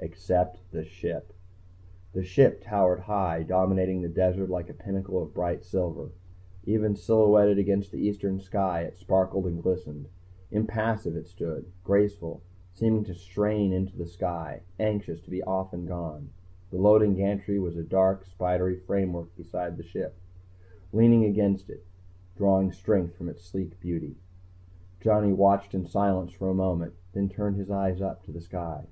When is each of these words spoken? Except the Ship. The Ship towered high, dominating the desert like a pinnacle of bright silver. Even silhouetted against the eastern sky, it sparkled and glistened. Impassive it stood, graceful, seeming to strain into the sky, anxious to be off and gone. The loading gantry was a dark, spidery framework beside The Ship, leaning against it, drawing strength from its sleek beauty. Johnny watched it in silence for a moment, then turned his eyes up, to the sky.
Except 0.00 0.58
the 0.70 0.84
Ship. 0.84 1.32
The 2.12 2.22
Ship 2.22 2.60
towered 2.62 3.00
high, 3.00 3.42
dominating 3.42 4.02
the 4.02 4.08
desert 4.10 4.50
like 4.50 4.68
a 4.68 4.74
pinnacle 4.74 5.22
of 5.22 5.32
bright 5.32 5.64
silver. 5.64 6.10
Even 6.64 6.94
silhouetted 6.94 7.56
against 7.56 7.90
the 7.90 7.96
eastern 8.06 8.38
sky, 8.38 8.82
it 8.82 8.98
sparkled 8.98 9.46
and 9.46 9.62
glistened. 9.62 10.08
Impassive 10.50 11.16
it 11.16 11.26
stood, 11.26 11.72
graceful, 11.84 12.42
seeming 12.74 13.02
to 13.04 13.14
strain 13.14 13.72
into 13.72 13.96
the 13.96 14.04
sky, 14.04 14.60
anxious 14.78 15.22
to 15.22 15.30
be 15.30 15.42
off 15.42 15.72
and 15.72 15.88
gone. 15.88 16.28
The 16.70 16.76
loading 16.76 17.14
gantry 17.14 17.58
was 17.58 17.78
a 17.78 17.82
dark, 17.82 18.26
spidery 18.26 18.76
framework 18.76 19.34
beside 19.38 19.78
The 19.78 19.84
Ship, 19.84 20.14
leaning 20.92 21.24
against 21.24 21.70
it, 21.70 21.86
drawing 22.36 22.72
strength 22.72 23.14
from 23.16 23.30
its 23.30 23.42
sleek 23.42 23.80
beauty. 23.80 24.16
Johnny 25.00 25.32
watched 25.32 25.72
it 25.72 25.78
in 25.78 25.86
silence 25.86 26.30
for 26.34 26.50
a 26.50 26.54
moment, 26.54 26.92
then 27.14 27.30
turned 27.30 27.56
his 27.56 27.70
eyes 27.70 28.02
up, 28.02 28.22
to 28.24 28.32
the 28.32 28.42
sky. 28.42 28.84